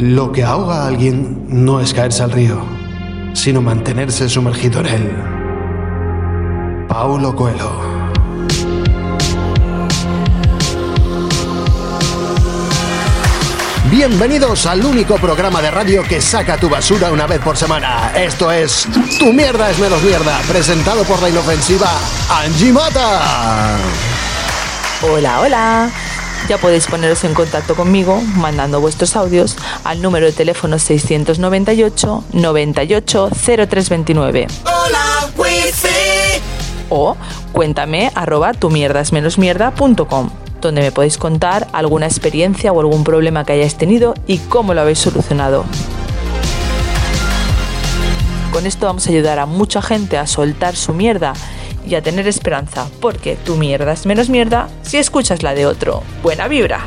[0.00, 2.58] Lo que ahoga a alguien no es caerse al río,
[3.34, 5.12] sino mantenerse sumergido en él.
[6.88, 7.70] Paulo Coelho.
[13.90, 18.10] Bienvenidos al único programa de radio que saca tu basura una vez por semana.
[18.16, 18.88] Esto es
[19.18, 21.90] Tu mierda es menos mierda, presentado por la inofensiva
[22.42, 23.76] Angie Mata.
[25.02, 25.90] Hola, hola.
[26.50, 33.30] Ya podéis poneros en contacto conmigo mandando vuestros audios al número de teléfono 698 98
[33.30, 34.48] 0329.
[34.64, 36.42] Hola, wifi.
[36.88, 37.16] O
[37.52, 40.30] cuéntame arroba tu mierdas menos mierda.com
[40.60, 44.80] donde me podéis contar alguna experiencia o algún problema que hayáis tenido y cómo lo
[44.80, 45.64] habéis solucionado.
[48.52, 51.32] Con esto vamos a ayudar a mucha gente a soltar su mierda
[51.86, 56.02] y a tener esperanza, porque tu mierda es menos mierda si escuchas la de otro.
[56.22, 56.80] Buena vibra.